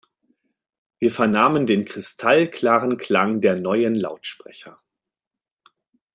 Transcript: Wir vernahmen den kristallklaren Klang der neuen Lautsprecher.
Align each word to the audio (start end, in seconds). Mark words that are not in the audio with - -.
Wir 0.97 1.11
vernahmen 1.11 1.67
den 1.67 1.85
kristallklaren 1.85 2.97
Klang 2.97 3.39
der 3.39 3.61
neuen 3.61 3.93
Lautsprecher. 3.93 4.81